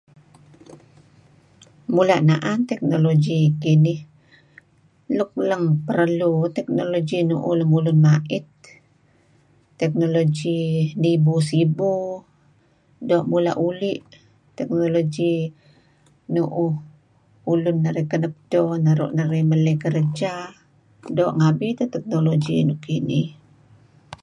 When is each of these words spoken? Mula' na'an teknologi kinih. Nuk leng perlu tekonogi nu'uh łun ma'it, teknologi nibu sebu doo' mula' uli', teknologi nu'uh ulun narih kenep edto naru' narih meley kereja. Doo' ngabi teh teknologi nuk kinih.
Mula' 1.95 2.19
na'an 2.29 2.59
teknologi 2.69 3.39
kinih. 3.61 4.01
Nuk 5.15 5.31
leng 5.49 5.65
perlu 5.87 6.31
tekonogi 6.55 7.17
nu'uh 7.29 7.59
łun 7.71 7.87
ma'it, 8.05 8.47
teknologi 9.79 10.59
nibu 11.01 11.33
sebu 11.47 11.93
doo' 13.09 13.27
mula' 13.31 13.59
uli', 13.67 14.05
teknologi 14.57 15.33
nu'uh 16.33 16.73
ulun 17.51 17.77
narih 17.83 18.05
kenep 18.11 18.33
edto 18.37 18.63
naru' 18.85 19.13
narih 19.17 19.43
meley 19.49 19.75
kereja. 19.83 20.33
Doo' 21.17 21.35
ngabi 21.37 21.67
teh 21.77 21.91
teknologi 21.93 22.55
nuk 22.67 22.79
kinih. 22.85 23.27